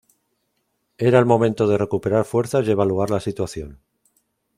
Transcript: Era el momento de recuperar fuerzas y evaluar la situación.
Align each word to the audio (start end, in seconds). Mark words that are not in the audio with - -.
Era 0.97 1.19
el 1.19 1.27
momento 1.27 1.67
de 1.67 1.77
recuperar 1.77 2.25
fuerzas 2.25 2.67
y 2.67 2.71
evaluar 2.71 3.11
la 3.11 3.19
situación. 3.19 3.79